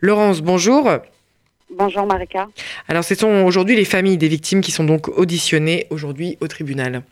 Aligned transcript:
Laurence, 0.00 0.42
bonjour. 0.42 0.88
Bonjour 1.70 2.06
Marika. 2.06 2.48
Alors 2.86 3.02
ce 3.02 3.16
sont 3.16 3.44
aujourd'hui 3.44 3.74
les 3.74 3.84
familles 3.84 4.16
des 4.16 4.28
victimes 4.28 4.60
qui 4.60 4.70
sont 4.70 4.84
donc 4.84 5.08
auditionnées 5.08 5.88
aujourd'hui 5.90 6.38
au 6.40 6.46
tribunal. 6.46 7.02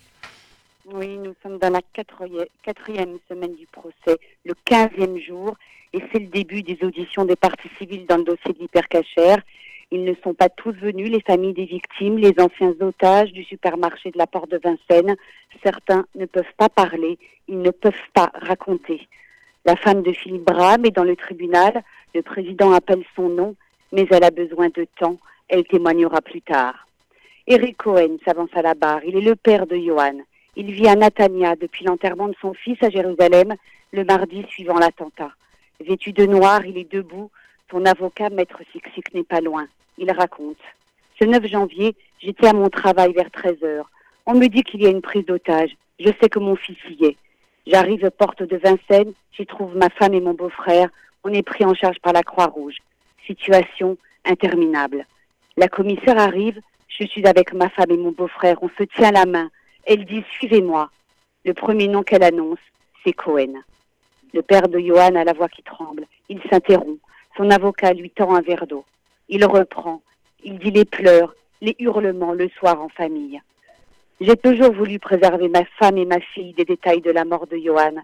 Oui, 0.92 1.16
nous 1.16 1.34
sommes 1.42 1.58
dans 1.58 1.70
la 1.70 1.80
quatrième 1.92 3.18
semaine 3.28 3.56
du 3.56 3.66
procès, 3.66 4.20
le 4.44 4.54
quinzième 4.64 5.18
jour, 5.18 5.56
et 5.92 5.98
c'est 6.12 6.20
le 6.20 6.28
début 6.28 6.62
des 6.62 6.78
auditions 6.82 7.24
des 7.24 7.34
parties 7.34 7.70
civiles 7.76 8.06
dans 8.06 8.18
le 8.18 8.24
dossier 8.24 8.52
de 8.52 8.60
l'hypercachère. 8.60 9.42
Ils 9.90 10.04
ne 10.04 10.14
sont 10.22 10.34
pas 10.34 10.48
tous 10.48 10.72
venus, 10.72 11.10
les 11.10 11.22
familles 11.22 11.54
des 11.54 11.64
victimes, 11.64 12.18
les 12.18 12.34
anciens 12.38 12.72
otages 12.80 13.32
du 13.32 13.42
supermarché 13.42 14.12
de 14.12 14.18
la 14.18 14.28
Porte 14.28 14.52
de 14.52 14.60
Vincennes. 14.62 15.16
Certains 15.60 16.06
ne 16.14 16.26
peuvent 16.26 16.44
pas 16.56 16.68
parler, 16.68 17.18
ils 17.48 17.60
ne 17.60 17.70
peuvent 17.70 17.94
pas 18.14 18.30
raconter. 18.34 19.08
La 19.66 19.74
femme 19.74 20.02
de 20.02 20.12
Philippe 20.12 20.44
Bram 20.44 20.84
est 20.84 20.92
dans 20.92 21.02
le 21.02 21.16
tribunal, 21.16 21.82
le 22.14 22.22
président 22.22 22.70
appelle 22.70 23.02
son 23.16 23.28
nom, 23.28 23.56
mais 23.90 24.06
elle 24.12 24.22
a 24.22 24.30
besoin 24.30 24.68
de 24.68 24.86
temps. 24.96 25.16
Elle 25.48 25.64
témoignera 25.64 26.20
plus 26.20 26.40
tard. 26.40 26.86
Eric 27.48 27.76
Cohen 27.78 28.16
s'avance 28.24 28.50
à 28.54 28.62
la 28.62 28.74
barre. 28.74 29.04
Il 29.04 29.16
est 29.16 29.28
le 29.28 29.34
père 29.34 29.66
de 29.66 29.74
Johan. 29.76 30.18
Il 30.54 30.70
vit 30.70 30.86
à 30.86 30.94
Natania 30.94 31.56
depuis 31.56 31.84
l'enterrement 31.84 32.28
de 32.28 32.36
son 32.40 32.54
fils 32.54 32.80
à 32.80 32.90
Jérusalem 32.90 33.56
le 33.92 34.04
mardi 34.04 34.44
suivant 34.48 34.78
l'attentat. 34.78 35.32
Vêtu 35.84 36.12
de 36.12 36.26
noir, 36.26 36.64
il 36.64 36.78
est 36.78 36.92
debout. 36.92 37.32
Son 37.68 37.84
avocat, 37.86 38.30
maître 38.30 38.60
Sixik, 38.70 39.14
n'est 39.14 39.24
pas 39.24 39.40
loin. 39.40 39.66
Il 39.98 40.12
raconte. 40.12 40.62
Ce 41.18 41.24
9 41.24 41.44
janvier, 41.44 41.96
j'étais 42.20 42.46
à 42.46 42.52
mon 42.52 42.68
travail 42.68 43.12
vers 43.14 43.32
13 43.32 43.64
heures. 43.64 43.90
On 44.26 44.34
me 44.34 44.46
dit 44.46 44.62
qu'il 44.62 44.82
y 44.82 44.86
a 44.86 44.90
une 44.90 45.02
prise 45.02 45.26
d'otage. 45.26 45.76
Je 45.98 46.10
sais 46.20 46.28
que 46.28 46.38
mon 46.38 46.54
fils 46.54 46.78
y 46.88 47.06
est. 47.06 47.16
J'arrive 47.66 48.10
porte 48.10 48.42
de 48.42 48.56
Vincennes. 48.56 49.12
J'y 49.32 49.46
trouve 49.46 49.76
ma 49.76 49.90
femme 49.90 50.14
et 50.14 50.20
mon 50.20 50.34
beau-frère. 50.34 50.88
On 51.24 51.32
est 51.32 51.42
pris 51.42 51.64
en 51.64 51.74
charge 51.74 51.98
par 52.00 52.12
la 52.12 52.22
Croix-Rouge 52.22 52.76
situation 53.26 53.96
interminable. 54.24 55.06
La 55.56 55.68
commissaire 55.68 56.18
arrive, 56.18 56.60
je 56.88 57.04
suis 57.04 57.26
avec 57.26 57.52
ma 57.52 57.68
femme 57.68 57.90
et 57.90 57.96
mon 57.96 58.12
beau-frère, 58.12 58.62
on 58.62 58.70
se 58.78 58.84
tient 58.84 59.10
la 59.10 59.26
main. 59.26 59.50
Elle 59.84 60.04
dit 60.04 60.24
Suivez-moi. 60.32 60.90
Le 61.44 61.54
premier 61.54 61.88
nom 61.88 62.02
qu'elle 62.02 62.24
annonce, 62.24 62.58
c'est 63.04 63.12
Cohen. 63.12 63.62
Le 64.34 64.42
père 64.42 64.68
de 64.68 64.78
Johan 64.78 65.14
a 65.14 65.24
la 65.24 65.32
voix 65.32 65.48
qui 65.48 65.62
tremble. 65.62 66.06
Il 66.28 66.40
s'interrompt. 66.50 67.00
Son 67.36 67.50
avocat 67.50 67.92
lui 67.92 68.10
tend 68.10 68.34
un 68.34 68.40
verre 68.40 68.66
d'eau. 68.66 68.84
Il 69.28 69.44
reprend. 69.44 70.02
Il 70.42 70.58
dit 70.58 70.70
les 70.70 70.84
pleurs, 70.84 71.34
les 71.60 71.76
hurlements 71.78 72.32
le 72.32 72.48
soir 72.48 72.80
en 72.80 72.88
famille. 72.88 73.40
J'ai 74.18 74.36
toujours 74.36 74.72
voulu 74.72 74.98
préserver 74.98 75.48
ma 75.48 75.66
femme 75.78 75.98
et 75.98 76.06
ma 76.06 76.20
fille 76.20 76.54
des 76.54 76.64
détails 76.64 77.02
de 77.02 77.10
la 77.10 77.26
mort 77.26 77.46
de 77.46 77.58
Johan. 77.58 77.96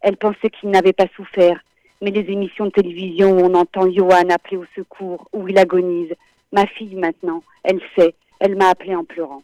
Elle 0.00 0.16
pensait 0.16 0.48
qu'il 0.48 0.70
n'avait 0.70 0.94
pas 0.94 1.08
souffert, 1.14 1.60
mais 2.00 2.10
les 2.10 2.32
émissions 2.32 2.66
de 2.66 2.70
télévision 2.70 3.32
où 3.32 3.40
on 3.40 3.52
entend 3.52 3.90
Johan 3.92 4.30
appeler 4.30 4.56
au 4.56 4.64
secours, 4.74 5.28
où 5.34 5.46
il 5.46 5.58
agonise. 5.58 6.14
Ma 6.52 6.66
fille 6.66 6.94
maintenant, 6.94 7.42
elle 7.64 7.82
sait, 7.94 8.14
elle 8.40 8.56
m'a 8.56 8.70
appelé 8.70 8.94
en 8.94 9.04
pleurant. 9.04 9.42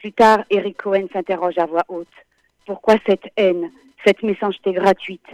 Plus 0.00 0.12
tard, 0.12 0.42
Eric 0.48 0.78
Cohen 0.78 1.06
s'interroge 1.12 1.58
à 1.58 1.66
voix 1.66 1.84
haute. 1.88 2.06
Pourquoi 2.64 2.94
cette 3.06 3.28
haine, 3.36 3.70
cette 4.06 4.22
méchanceté 4.22 4.72
gratuite 4.72 5.26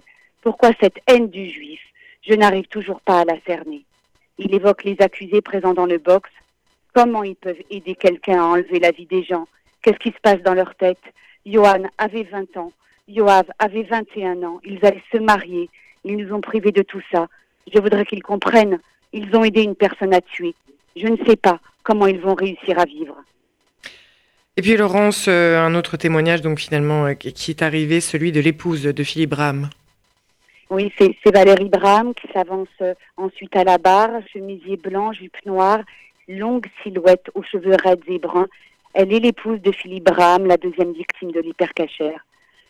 Pourquoi 0.43 0.71
cette 0.81 0.99
haine 1.07 1.29
du 1.29 1.49
juif? 1.49 1.81
Je 2.23 2.35
n'arrive 2.35 2.67
toujours 2.67 3.01
pas 3.01 3.21
à 3.21 3.25
la 3.25 3.41
cerner. 3.47 3.85
Il 4.39 4.53
évoque 4.53 4.83
les 4.83 4.97
accusés 5.01 5.43
présents 5.43 5.75
dans 5.75 5.87
le 5.87 5.99
box. 5.99 6.29
Comment 6.93 7.23
ils 7.23 7.37
peuvent 7.37 7.63
aider 7.71 7.95
quelqu'un 7.95 8.43
à 8.43 8.47
enlever 8.47 8.81
la 8.81 8.91
vie 8.91 9.07
des 9.07 9.23
gens? 9.23 9.47
Qu'est-ce 9.83 9.99
qui 9.99 10.11
se 10.11 10.21
passe 10.23 10.41
dans 10.43 10.55
leur 10.55 10.75
tête? 10.77 11.03
Johan 11.45 11.85
avait 11.99 12.23
20 12.25 12.57
ans. 12.57 12.73
Yoav 13.09 13.47
avait 13.59 13.83
21 13.83 14.43
ans. 14.43 14.61
Ils 14.65 14.85
allaient 14.85 15.03
se 15.13 15.19
marier. 15.19 15.69
Ils 16.05 16.17
nous 16.17 16.35
ont 16.35 16.41
privés 16.41 16.73
de 16.73 16.83
tout 16.83 17.03
ça. 17.11 17.29
Je 17.73 17.81
voudrais 17.81 18.05
qu'ils 18.05 18.23
comprennent. 18.23 18.79
Ils 19.13 19.35
ont 19.37 19.45
aidé 19.45 19.63
une 19.63 19.75
personne 19.75 20.15
à 20.15 20.21
tuer. 20.21 20.55
Je 20.97 21.07
ne 21.07 21.17
sais 21.27 21.37
pas 21.37 21.59
comment 21.83 22.07
ils 22.07 22.21
vont 22.21 22.35
réussir 22.35 22.79
à 22.79 22.85
vivre. 22.85 23.17
Et 24.57 24.63
puis 24.63 24.77
Laurence, 24.77 25.29
euh, 25.29 25.59
un 25.59 25.75
autre 25.75 25.97
témoignage 25.97 26.43
donc 26.43 26.59
finalement 26.59 27.07
euh, 27.07 27.15
qui 27.15 27.51
est 27.51 27.63
arrivé, 27.63 28.01
celui 28.01 28.33
de 28.33 28.41
l'épouse 28.41 28.83
de 28.83 29.03
Philippe 29.03 29.31
Bram. 29.31 29.71
Oui, 30.69 30.93
c'est 30.99 31.35
Valérie 31.35 31.69
Bram 31.69 32.15
qui 32.15 32.29
s'avance 32.33 32.69
euh, 32.81 32.95
ensuite 33.17 33.55
à 33.57 33.65
la 33.65 33.79
barre, 33.79 34.11
chemisier 34.33 34.77
blanc, 34.77 35.13
jupe 35.13 35.37
noire, 35.47 35.81
longue 36.29 36.67
silhouette 36.83 37.31
aux 37.35 37.43
cheveux 37.43 37.77
raides 37.83 38.03
et 38.09 38.19
bruns. 38.19 38.49
Elle 38.95 39.13
est 39.15 39.21
l'épouse 39.21 39.61
de 39.63 39.73
Philippe 39.73 40.05
Bram, 40.05 40.47
la 40.47 40.59
deuxième 40.59 40.93
victime 40.93 41.33
de 41.33 41.41
l'hypercachère. 41.41 42.27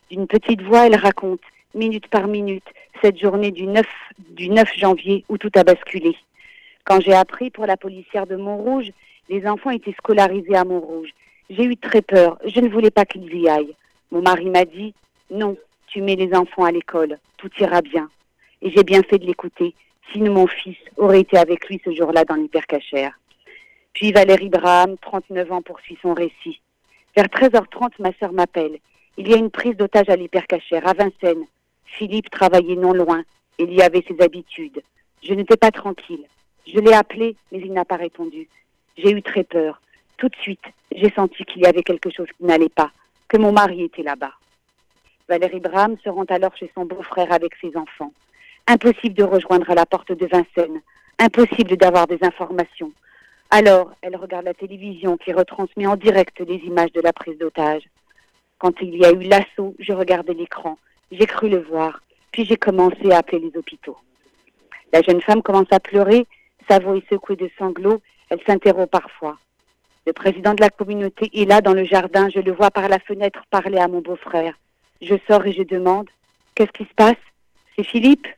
D'une 0.08 0.28
petite 0.28 0.62
voix, 0.62 0.86
elle 0.86 0.94
raconte 0.94 1.40
minute 1.74 2.06
par 2.06 2.28
minute, 2.28 2.66
cette 3.02 3.18
journée 3.18 3.50
du 3.50 3.66
9, 3.66 3.84
du 4.30 4.48
9 4.48 4.72
janvier 4.76 5.24
où 5.28 5.36
tout 5.36 5.50
a 5.56 5.64
basculé. 5.64 6.14
Quand 6.84 7.00
j'ai 7.00 7.14
appris 7.14 7.50
pour 7.50 7.66
la 7.66 7.76
policière 7.76 8.26
de 8.26 8.36
Montrouge, 8.36 8.92
les 9.28 9.46
enfants 9.48 9.70
étaient 9.70 9.94
scolarisés 9.98 10.54
à 10.54 10.64
Montrouge. 10.64 11.10
J'ai 11.50 11.64
eu 11.64 11.76
très 11.76 12.02
peur, 12.02 12.38
je 12.44 12.60
ne 12.60 12.68
voulais 12.68 12.90
pas 12.90 13.04
qu'ils 13.04 13.34
y 13.34 13.48
aillent. 13.48 13.74
Mon 14.12 14.22
mari 14.22 14.48
m'a 14.48 14.64
dit, 14.64 14.94
non, 15.30 15.56
tu 15.88 16.02
mets 16.02 16.16
les 16.16 16.34
enfants 16.34 16.64
à 16.64 16.70
l'école, 16.70 17.18
tout 17.36 17.50
ira 17.58 17.82
bien. 17.82 18.08
Et 18.60 18.70
j'ai 18.70 18.84
bien 18.84 19.02
fait 19.02 19.18
de 19.18 19.26
l'écouter, 19.26 19.74
sinon 20.12 20.34
mon 20.34 20.46
fils 20.46 20.76
aurait 20.96 21.20
été 21.20 21.36
avec 21.36 21.68
lui 21.68 21.80
ce 21.84 21.92
jour-là 21.92 22.24
dans 22.24 22.36
l'hypercachère. 22.36 23.18
Puis 23.94 24.12
Valérie 24.12 24.48
Braham, 24.48 24.96
39 24.98 25.52
ans, 25.52 25.62
poursuit 25.62 25.98
son 26.00 26.14
récit. 26.14 26.60
Vers 27.16 27.26
13h30, 27.26 27.92
ma 27.98 28.12
sœur 28.18 28.32
m'appelle. 28.32 28.78
Il 29.18 29.28
y 29.28 29.34
a 29.34 29.36
une 29.36 29.50
prise 29.50 29.76
d'otage 29.76 30.08
à 30.08 30.16
l'hypercachère, 30.16 30.86
à 30.88 30.94
Vincennes. 30.94 31.46
Philippe 31.84 32.30
travaillait 32.30 32.76
non 32.76 32.92
loin. 32.92 33.22
Il 33.58 33.72
y 33.72 33.82
avait 33.82 34.04
ses 34.08 34.22
habitudes. 34.22 34.82
Je 35.22 35.34
n'étais 35.34 35.58
pas 35.58 35.70
tranquille. 35.70 36.26
Je 36.66 36.78
l'ai 36.78 36.94
appelé, 36.94 37.36
mais 37.50 37.58
il 37.58 37.72
n'a 37.72 37.84
pas 37.84 37.96
répondu. 37.96 38.48
J'ai 38.96 39.10
eu 39.10 39.22
très 39.22 39.44
peur. 39.44 39.80
Tout 40.16 40.28
de 40.28 40.36
suite, 40.36 40.64
j'ai 40.94 41.10
senti 41.10 41.44
qu'il 41.44 41.62
y 41.62 41.66
avait 41.66 41.82
quelque 41.82 42.10
chose 42.10 42.28
qui 42.38 42.44
n'allait 42.44 42.68
pas, 42.68 42.90
que 43.28 43.36
mon 43.36 43.52
mari 43.52 43.82
était 43.82 44.02
là-bas. 44.02 44.32
Valérie 45.28 45.60
Bram 45.60 45.96
se 46.02 46.08
rend 46.08 46.24
alors 46.24 46.56
chez 46.56 46.70
son 46.74 46.84
beau-frère 46.84 47.32
avec 47.32 47.54
ses 47.60 47.76
enfants. 47.76 48.12
Impossible 48.66 49.14
de 49.14 49.24
rejoindre 49.24 49.68
à 49.70 49.74
la 49.74 49.86
porte 49.86 50.12
de 50.12 50.26
Vincennes. 50.26 50.80
Impossible 51.18 51.76
d'avoir 51.76 52.06
des 52.06 52.18
informations. 52.22 52.92
Alors, 53.54 53.90
elle 54.00 54.16
regarde 54.16 54.46
la 54.46 54.54
télévision 54.54 55.18
qui 55.18 55.30
retransmet 55.30 55.86
en 55.86 55.96
direct 55.96 56.40
les 56.40 56.56
images 56.64 56.92
de 56.92 57.02
la 57.02 57.12
prise 57.12 57.36
d'otage. 57.36 57.82
Quand 58.56 58.72
il 58.80 58.96
y 58.96 59.04
a 59.04 59.12
eu 59.12 59.28
l'assaut, 59.28 59.74
je 59.78 59.92
regardais 59.92 60.32
l'écran. 60.32 60.78
J'ai 61.10 61.26
cru 61.26 61.50
le 61.50 61.58
voir, 61.58 62.00
puis 62.30 62.46
j'ai 62.46 62.56
commencé 62.56 63.10
à 63.10 63.18
appeler 63.18 63.40
les 63.40 63.58
hôpitaux. 63.58 63.98
La 64.94 65.02
jeune 65.02 65.20
femme 65.20 65.42
commence 65.42 65.70
à 65.70 65.80
pleurer, 65.80 66.26
sa 66.66 66.78
voix 66.78 66.96
est 66.96 67.06
secouée 67.10 67.36
de 67.36 67.50
sanglots, 67.58 68.00
elle 68.30 68.40
s'interrompt 68.46 68.90
parfois. 68.90 69.36
Le 70.06 70.14
président 70.14 70.54
de 70.54 70.62
la 70.62 70.70
communauté 70.70 71.28
est 71.34 71.44
là 71.44 71.60
dans 71.60 71.74
le 71.74 71.84
jardin, 71.84 72.30
je 72.30 72.40
le 72.40 72.52
vois 72.52 72.70
par 72.70 72.88
la 72.88 73.00
fenêtre 73.00 73.42
parler 73.50 73.76
à 73.76 73.86
mon 73.86 74.00
beau-frère. 74.00 74.54
Je 75.02 75.16
sors 75.28 75.44
et 75.44 75.52
je 75.52 75.62
demande 75.62 76.08
Qu'est-ce 76.54 76.72
qui 76.72 76.84
se 76.84 76.94
passe? 76.96 77.20
C'est 77.76 77.84
Philippe 77.84 78.28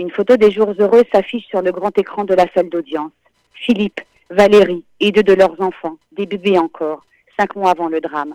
Une 0.00 0.10
photo 0.10 0.36
des 0.36 0.50
jours 0.50 0.74
heureux 0.80 1.04
s'affiche 1.12 1.46
sur 1.46 1.62
le 1.62 1.70
grand 1.70 1.96
écran 1.96 2.24
de 2.24 2.34
la 2.34 2.46
salle 2.52 2.70
d'audience. 2.70 3.12
Philippe, 3.54 4.00
Valérie 4.30 4.84
et 5.00 5.12
deux 5.12 5.22
de 5.22 5.32
leurs 5.32 5.60
enfants, 5.60 5.96
des 6.12 6.26
bébés 6.26 6.58
encore, 6.58 7.04
cinq 7.38 7.56
mois 7.56 7.70
avant 7.70 7.88
le 7.88 8.00
drame. 8.00 8.34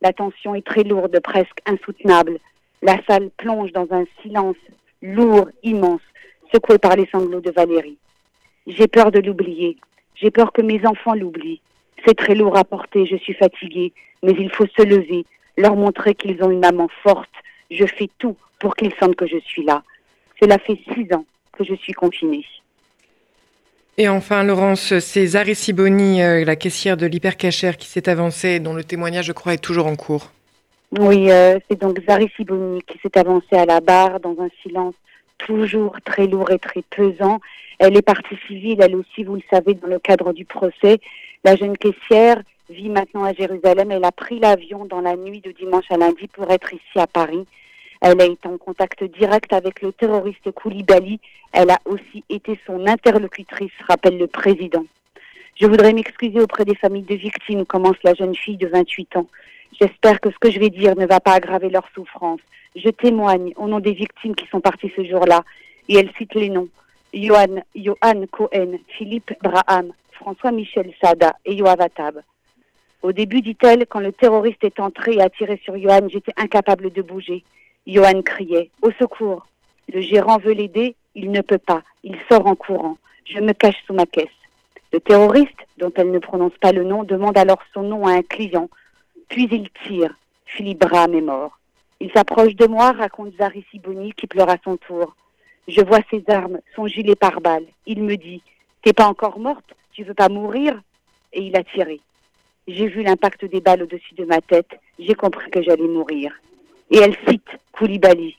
La 0.00 0.12
tension 0.12 0.54
est 0.54 0.66
très 0.66 0.82
lourde, 0.82 1.18
presque 1.20 1.58
insoutenable. 1.66 2.38
La 2.82 2.98
salle 3.06 3.30
plonge 3.36 3.72
dans 3.72 3.86
un 3.92 4.04
silence 4.22 4.56
lourd, 5.02 5.48
immense, 5.62 6.00
secoué 6.52 6.78
par 6.78 6.96
les 6.96 7.06
sanglots 7.06 7.40
de 7.40 7.50
Valérie. 7.50 7.98
J'ai 8.66 8.88
peur 8.88 9.10
de 9.10 9.20
l'oublier. 9.20 9.76
J'ai 10.14 10.30
peur 10.30 10.52
que 10.52 10.62
mes 10.62 10.84
enfants 10.86 11.14
l'oublient. 11.14 11.60
C'est 12.04 12.16
très 12.16 12.34
lourd 12.34 12.56
à 12.56 12.64
porter, 12.64 13.06
je 13.06 13.16
suis 13.16 13.34
fatiguée, 13.34 13.92
mais 14.22 14.32
il 14.32 14.50
faut 14.50 14.66
se 14.66 14.82
lever, 14.82 15.24
leur 15.56 15.76
montrer 15.76 16.14
qu'ils 16.14 16.42
ont 16.42 16.50
une 16.50 16.60
maman 16.60 16.88
forte. 17.02 17.30
Je 17.70 17.86
fais 17.86 18.10
tout 18.18 18.36
pour 18.58 18.74
qu'ils 18.74 18.94
sentent 18.94 19.16
que 19.16 19.26
je 19.26 19.38
suis 19.38 19.64
là. 19.64 19.82
Cela 20.40 20.58
fait 20.58 20.78
six 20.94 21.12
ans 21.12 21.24
que 21.52 21.64
je 21.64 21.74
suis 21.74 21.92
confinée. 21.92 22.44
Et 23.98 24.08
enfin, 24.08 24.42
Laurence, 24.42 24.98
c'est 25.00 25.26
Zari 25.26 25.54
Siboni, 25.54 26.22
euh, 26.22 26.44
la 26.44 26.56
caissière 26.56 26.96
de 26.96 27.04
l'hypercachère, 27.04 27.76
qui 27.76 27.86
s'est 27.86 28.08
avancée, 28.08 28.58
dont 28.58 28.72
le 28.72 28.84
témoignage, 28.84 29.26
je 29.26 29.32
crois, 29.32 29.54
est 29.54 29.58
toujours 29.58 29.86
en 29.86 29.96
cours. 29.96 30.30
Oui, 30.98 31.30
euh, 31.30 31.58
c'est 31.68 31.80
donc 31.80 31.98
Zari 32.08 32.30
Siboni 32.36 32.82
qui 32.86 32.98
s'est 32.98 33.18
avancée 33.18 33.56
à 33.56 33.66
la 33.66 33.80
barre 33.80 34.20
dans 34.20 34.36
un 34.40 34.48
silence 34.62 34.94
toujours 35.38 35.96
très 36.04 36.26
lourd 36.26 36.50
et 36.50 36.58
très 36.58 36.82
pesant. 36.82 37.40
Elle 37.78 37.96
est 37.96 38.02
partie 38.02 38.36
civile, 38.46 38.78
elle 38.80 38.96
aussi, 38.96 39.24
vous 39.24 39.34
le 39.34 39.42
savez, 39.50 39.74
dans 39.74 39.88
le 39.88 39.98
cadre 39.98 40.32
du 40.32 40.44
procès. 40.44 40.98
La 41.44 41.56
jeune 41.56 41.76
caissière 41.76 42.42
vit 42.70 42.88
maintenant 42.88 43.24
à 43.24 43.32
Jérusalem. 43.32 43.90
Elle 43.90 44.04
a 44.04 44.12
pris 44.12 44.38
l'avion 44.38 44.84
dans 44.84 45.00
la 45.00 45.16
nuit 45.16 45.40
de 45.40 45.50
dimanche 45.50 45.90
à 45.90 45.96
lundi 45.96 46.28
pour 46.28 46.50
être 46.50 46.72
ici 46.72 46.98
à 46.98 47.06
Paris. 47.06 47.46
Elle 48.04 48.20
a 48.20 48.24
été 48.24 48.48
en 48.48 48.58
contact 48.58 49.04
direct 49.04 49.52
avec 49.52 49.80
le 49.80 49.92
terroriste 49.92 50.50
Koulibaly. 50.50 51.20
Elle 51.52 51.70
a 51.70 51.78
aussi 51.84 52.24
été 52.28 52.58
son 52.66 52.84
interlocutrice, 52.88 53.70
rappelle 53.86 54.18
le 54.18 54.26
président. 54.26 54.84
Je 55.60 55.66
voudrais 55.66 55.92
m'excuser 55.92 56.40
auprès 56.40 56.64
des 56.64 56.74
familles 56.74 57.04
de 57.04 57.14
victimes, 57.14 57.64
commence 57.64 57.96
la 58.02 58.14
jeune 58.14 58.34
fille 58.34 58.56
de 58.56 58.66
28 58.66 59.16
ans. 59.18 59.28
J'espère 59.80 60.20
que 60.20 60.32
ce 60.32 60.38
que 60.40 60.50
je 60.50 60.58
vais 60.58 60.70
dire 60.70 60.96
ne 60.96 61.06
va 61.06 61.20
pas 61.20 61.34
aggraver 61.34 61.70
leur 61.70 61.88
souffrance. 61.94 62.40
Je 62.74 62.88
témoigne 62.88 63.52
au 63.54 63.68
nom 63.68 63.78
des 63.78 63.92
victimes 63.92 64.34
qui 64.34 64.48
sont 64.48 64.60
parties 64.60 64.92
ce 64.96 65.04
jour-là, 65.04 65.44
et 65.88 65.94
elle 65.94 66.10
cite 66.18 66.34
les 66.34 66.48
noms. 66.48 66.68
Johan, 67.14 67.62
Johan 67.76 68.26
Cohen, 68.32 68.78
Philippe 68.98 69.32
Braham, 69.42 69.92
François-Michel 70.10 70.92
Sada 71.00 71.36
et 71.44 71.54
Yoav 71.54 71.80
Attab. 71.80 72.20
Au 73.02 73.12
début, 73.12 73.42
dit-elle, 73.42 73.86
quand 73.86 74.00
le 74.00 74.12
terroriste 74.12 74.64
est 74.64 74.80
entré 74.80 75.14
et 75.14 75.20
a 75.20 75.30
tiré 75.30 75.60
sur 75.62 75.78
Johan, 75.78 76.08
j'étais 76.08 76.32
incapable 76.36 76.92
de 76.92 77.02
bouger. 77.02 77.44
Johan 77.86 78.22
criait 78.22 78.70
Au 78.80 78.90
secours 78.92 79.46
Le 79.92 80.00
gérant 80.00 80.38
veut 80.38 80.52
l'aider, 80.52 80.94
il 81.14 81.30
ne 81.32 81.40
peut 81.40 81.58
pas. 81.58 81.82
Il 82.04 82.16
sort 82.30 82.46
en 82.46 82.54
courant. 82.54 82.96
Je 83.24 83.40
me 83.40 83.52
cache 83.52 83.82
sous 83.86 83.92
ma 83.92 84.06
caisse. 84.06 84.28
Le 84.92 85.00
terroriste, 85.00 85.66
dont 85.78 85.92
elle 85.96 86.10
ne 86.10 86.18
prononce 86.18 86.56
pas 86.60 86.72
le 86.72 86.84
nom, 86.84 87.02
demande 87.02 87.36
alors 87.36 87.62
son 87.74 87.82
nom 87.82 88.06
à 88.06 88.12
un 88.12 88.22
client. 88.22 88.68
Puis 89.28 89.48
il 89.50 89.68
tire. 89.84 90.14
Philippe 90.46 90.80
Braham 90.80 91.14
est 91.14 91.22
mort. 91.22 91.58
Il 91.98 92.10
s'approche 92.12 92.54
de 92.54 92.66
moi, 92.66 92.92
raconte 92.92 93.34
Zari 93.38 93.64
Siboni, 93.70 94.12
qui 94.12 94.26
pleure 94.26 94.50
à 94.50 94.56
son 94.62 94.76
tour. 94.76 95.16
Je 95.66 95.80
vois 95.80 96.00
ses 96.10 96.22
armes, 96.28 96.60
son 96.76 96.86
gilet 96.86 97.16
pare-balles. 97.16 97.66
Il 97.86 98.02
me 98.02 98.16
dit 98.16 98.42
T'es 98.82 98.92
pas 98.92 99.06
encore 99.06 99.38
morte? 99.38 99.74
Tu 99.92 100.04
veux 100.04 100.14
pas 100.14 100.28
mourir? 100.28 100.80
Et 101.32 101.42
il 101.42 101.56
a 101.56 101.64
tiré. 101.64 102.00
J'ai 102.68 102.86
vu 102.86 103.02
l'impact 103.02 103.44
des 103.44 103.60
balles 103.60 103.82
au-dessus 103.82 104.14
de 104.14 104.24
ma 104.24 104.40
tête. 104.40 104.78
J'ai 104.98 105.14
compris 105.14 105.50
que 105.50 105.62
j'allais 105.62 105.88
mourir. 105.88 106.32
Et 106.92 106.98
elle 106.98 107.16
cite 107.26 107.48
Koulibaly. 107.72 108.36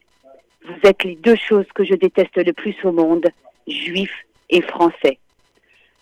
Vous 0.65 0.87
êtes 0.87 1.03
les 1.03 1.15
deux 1.15 1.35
choses 1.35 1.65
que 1.73 1.83
je 1.83 1.95
déteste 1.95 2.37
le 2.37 2.53
plus 2.53 2.75
au 2.83 2.91
monde, 2.91 3.27
juifs 3.67 4.25
et 4.51 4.61
français. 4.61 5.17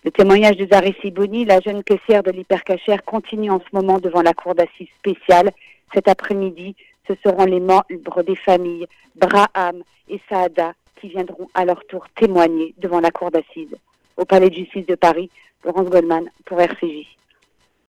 Le 0.04 0.12
témoignage 0.12 0.58
de 0.58 0.68
Zari 0.68 0.94
Siboni, 1.02 1.46
la 1.46 1.62
jeune 1.62 1.82
caissière 1.82 2.24
de 2.24 2.32
l'hypercachère, 2.32 3.06
continue 3.06 3.50
en 3.50 3.60
ce 3.60 3.74
moment 3.74 4.00
devant 4.00 4.22
la 4.22 4.34
cour 4.34 4.54
d'assises 4.54 4.90
spéciale. 5.00 5.52
Cet 5.94 6.10
après-midi, 6.10 6.76
ce 7.08 7.14
seront 7.24 7.46
les 7.46 7.62
membres 7.62 8.24
des 8.24 8.36
familles 8.36 8.86
Braham 9.16 9.82
et 10.10 10.20
Saada 10.30 10.74
qui 11.00 11.08
viendront 11.08 11.48
à 11.54 11.64
leur 11.64 11.86
tour 11.86 12.06
témoigner 12.16 12.76
devant 12.80 13.00
la 13.00 13.12
cour 13.12 13.32
d'assises. 13.32 13.78
Au 14.18 14.26
palais 14.26 14.50
de 14.50 14.56
justice 14.56 14.86
de 14.88 14.96
Paris, 14.96 15.30
Laurence 15.64 15.90
Goldman 15.90 16.30
pour 16.46 16.60
RCJ. 16.60 17.08